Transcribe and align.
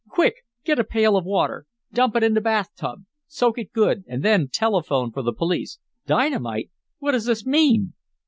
"Quick! 0.09 0.37
Get 0.65 0.79
a 0.79 0.83
pail 0.83 1.15
of 1.15 1.25
water! 1.25 1.67
Dump 1.93 2.15
it 2.15 2.23
in 2.23 2.33
the 2.33 2.41
bathtub! 2.41 3.03
Soak 3.27 3.59
it 3.59 3.71
good, 3.71 4.03
and 4.07 4.23
then 4.23 4.47
telephone 4.47 5.11
for 5.11 5.21
the 5.21 5.31
police. 5.31 5.77
Dynamite! 6.07 6.71
What 6.97 7.11
does 7.11 7.25
this 7.25 7.45
mean?" 7.45 7.93